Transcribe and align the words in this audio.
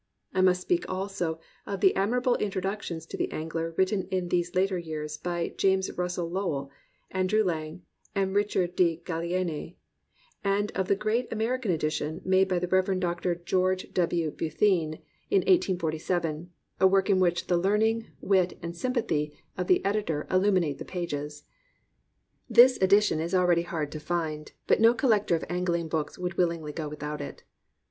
I 0.33 0.41
must 0.41 0.61
speak 0.63 0.85
also 0.89 1.39
of 1.67 1.79
the 1.79 1.95
admirable 1.95 2.35
introductions 2.37 3.05
to 3.05 3.17
the 3.17 3.31
Angler 3.31 3.75
written 3.77 4.07
in 4.07 4.29
these 4.29 4.55
latter 4.55 4.79
years 4.79 5.15
by 5.15 5.53
James 5.57 5.95
Russell 5.95 6.27
Lowell, 6.27 6.71
Andrew 7.11 7.43
Lang, 7.43 7.83
and 8.15 8.33
Richard 8.33 8.79
Le 8.79 8.97
Gallienne; 8.97 9.75
and 10.43 10.71
of 10.71 10.87
the 10.87 10.95
great 10.95 11.31
American 11.31 11.69
edition 11.69 12.19
made 12.25 12.47
by 12.47 12.57
the 12.57 12.67
Reverend 12.67 13.01
Doctor 13.01 13.35
292 13.35 13.35
A 13.35 13.45
QUAINT 13.45 13.91
COMRADE 13.91 14.15
George 14.17 14.27
W. 14.27 14.49
Bethune 14.49 14.93
in 15.29 15.37
1847, 15.41 16.49
a 16.79 16.87
work 16.87 17.07
in 17.07 17.19
which 17.19 17.45
the 17.45 17.55
learning, 17.57 18.07
wit, 18.21 18.57
and 18.63 18.75
sympathy 18.75 19.31
of 19.55 19.67
the 19.67 19.85
editor 19.85 20.25
illuminate 20.31 20.79
the 20.79 20.83
pages. 20.83 21.43
This 22.49 22.77
edition 22.81 23.19
is 23.19 23.35
already 23.35 23.61
hard 23.61 23.91
to 23.91 23.99
find, 23.99 24.51
but 24.65 24.81
no 24.81 24.95
collector 24.95 25.35
of 25.35 25.45
angling 25.47 25.89
books 25.89 26.17
would 26.17 26.33
wiUingly 26.37 26.73
go 26.73 26.89
without 26.89 27.21
it. 27.21 27.43